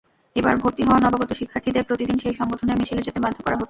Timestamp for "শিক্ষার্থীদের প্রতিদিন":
1.33-2.17